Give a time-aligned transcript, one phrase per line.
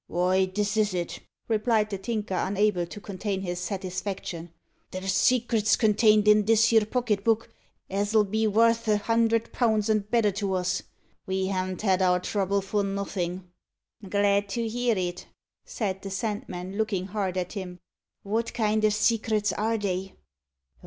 [0.09, 4.51] "Vy, this is it," replied the Tinker, unable to contain his satisfaction;
[4.89, 7.53] "there's secrets contained in this here pocket book
[7.87, 10.81] as'll be worth a hundred pound and better to us.
[11.27, 13.51] We ha'n't had our trouble for nuffin'."
[14.09, 15.27] "Glad to hear it!"
[15.65, 17.79] said the Sandman, looking hard at him.
[18.23, 20.15] "Wot kind o' secrets are they?"